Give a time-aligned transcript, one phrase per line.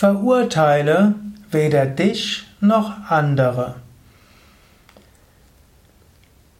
[0.00, 1.14] Verurteile
[1.50, 3.74] weder dich noch andere.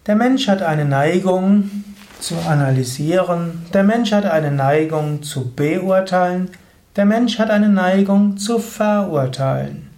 [0.07, 1.71] Der Mensch hat eine Neigung
[2.21, 6.50] zu analysieren, der Mensch hat eine Neigung zu beurteilen,
[6.96, 9.88] der Mensch hat eine Neigung zu verurteilen.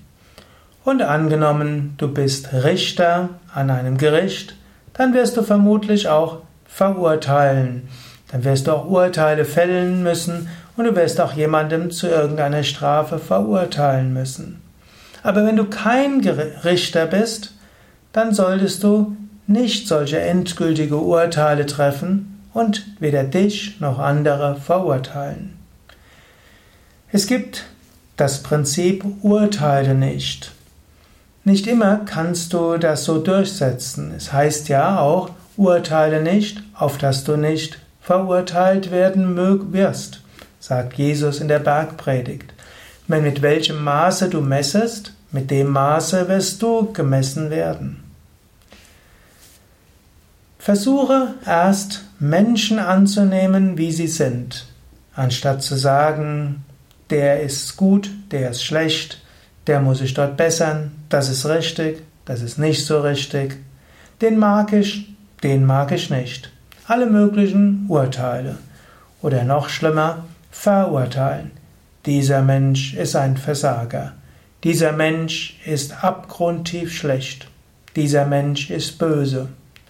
[0.85, 4.55] Und angenommen, du bist Richter an einem Gericht,
[4.93, 7.89] dann wirst du vermutlich auch verurteilen.
[8.31, 13.19] Dann wirst du auch Urteile fällen müssen und du wirst auch jemandem zu irgendeiner Strafe
[13.19, 14.63] verurteilen müssen.
[15.23, 16.21] Aber wenn du kein
[16.65, 17.55] Richter bist,
[18.13, 25.57] dann solltest du nicht solche endgültige Urteile treffen und weder dich noch andere verurteilen.
[27.11, 27.65] Es gibt
[28.17, 30.53] das Prinzip Urteile nicht.
[31.45, 34.13] Nicht immer kannst du das so durchsetzen.
[34.17, 39.37] Es heißt ja auch, urteile nicht, auf dass du nicht verurteilt werden
[39.73, 40.22] wirst,
[40.63, 42.55] sagt Jesus in der Bergpredigt.
[43.09, 48.05] Mit welchem Maße du messest, mit dem Maße wirst du gemessen werden.
[50.61, 54.67] Versuche erst Menschen anzunehmen, wie sie sind,
[55.17, 56.65] anstatt zu sagen,
[57.11, 59.21] der ist gut, der ist schlecht,
[59.67, 63.57] der muss sich dort bessern, das ist richtig, das ist nicht so richtig,
[64.21, 65.13] den mag ich,
[65.43, 66.53] den mag ich nicht.
[66.87, 68.59] Alle möglichen Urteile.
[69.23, 71.51] Oder noch schlimmer, verurteilen.
[72.07, 74.13] Dieser Mensch ist ein Versager.
[74.63, 77.49] Dieser Mensch ist abgrundtief schlecht.
[77.97, 79.49] Dieser Mensch ist böse.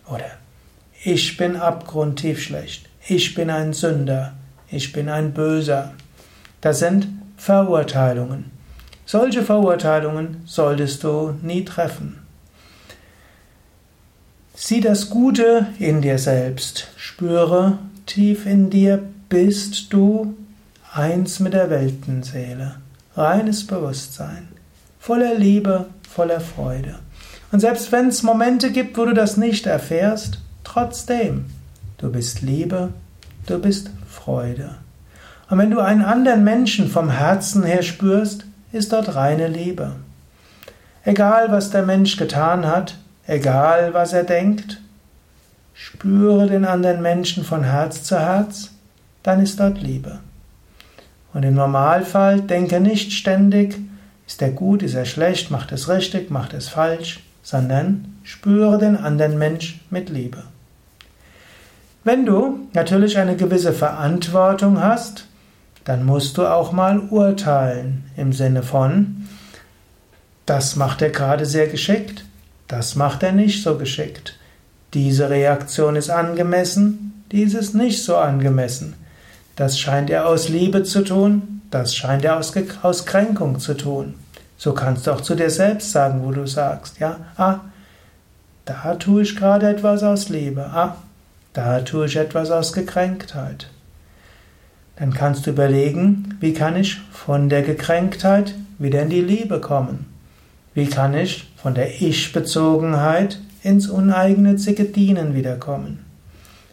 [0.08, 0.30] Oder
[1.04, 2.88] ich bin abgrundtief schlecht.
[3.06, 4.32] Ich bin ein Sünder.
[4.70, 5.92] Ich bin ein Böser.
[6.62, 8.50] Das sind Verurteilungen.
[9.04, 12.22] Solche Verurteilungen solltest du nie treffen.
[14.54, 16.88] Sieh das Gute in dir selbst.
[16.96, 20.34] Spüre tief in dir, bist du
[20.94, 22.76] eins mit der Weltenseele.
[23.16, 24.48] Reines Bewusstsein.
[24.98, 26.96] Voller Liebe, voller Freude.
[27.50, 31.46] Und selbst wenn es Momente gibt, wo du das nicht erfährst, trotzdem,
[31.98, 32.90] du bist Liebe,
[33.46, 34.76] du bist Freude.
[35.48, 39.92] Und wenn du einen anderen Menschen vom Herzen her spürst, ist dort reine Liebe.
[41.04, 44.80] Egal, was der Mensch getan hat, egal, was er denkt,
[45.74, 48.70] spüre den anderen Menschen von Herz zu Herz,
[49.22, 50.20] dann ist dort Liebe.
[51.32, 53.78] Und im Normalfall denke nicht ständig,
[54.26, 58.96] ist er gut, ist er schlecht, macht es richtig, macht es falsch, sondern spüre den
[58.96, 60.44] anderen Mensch mit Liebe.
[62.04, 65.26] Wenn du natürlich eine gewisse Verantwortung hast,
[65.84, 69.28] dann musst du auch mal urteilen im Sinne von,
[70.46, 72.24] das macht er gerade sehr geschickt,
[72.68, 74.38] das macht er nicht so geschickt.
[74.94, 78.94] Diese Reaktion ist angemessen, dies ist nicht so angemessen.
[79.56, 82.52] Das scheint er aus Liebe zu tun, das scheint er aus,
[82.82, 84.14] aus Kränkung zu tun.
[84.56, 87.60] So kannst du auch zu dir selbst sagen, wo du sagst, ja, ah,
[88.64, 90.96] da tue ich gerade etwas aus Liebe, ah,
[91.52, 93.68] da tue ich etwas aus Gekränktheit.
[94.96, 100.06] Dann kannst du überlegen, wie kann ich von der Gekränktheit wieder in die Liebe kommen?
[100.74, 106.11] Wie kann ich von der Ich-Bezogenheit ins uneigennützige Dienen wiederkommen?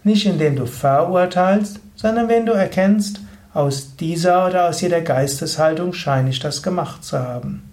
[0.04, 3.20] Nicht indem du verurteilst, sondern wenn du erkennst,
[3.54, 7.64] aus dieser oder aus jeder Geisteshaltung scheine ich das gemacht zu haben.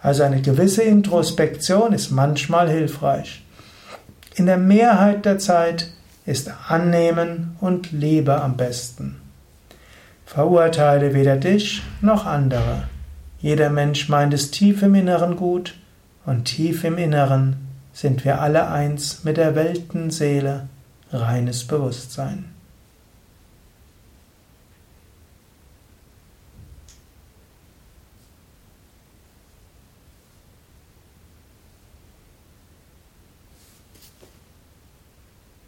[0.00, 3.44] Also eine gewisse Introspektion ist manchmal hilfreich.
[4.34, 5.88] In der Mehrheit der Zeit
[6.26, 9.20] ist Annehmen und Liebe am besten.
[10.26, 12.84] Verurteile weder dich noch andere.
[13.40, 15.74] Jeder Mensch meint es tief im Inneren gut
[16.24, 17.56] und tief im Inneren
[17.92, 20.68] sind wir alle eins mit der Weltenseele,
[21.14, 22.53] reines Bewusstsein.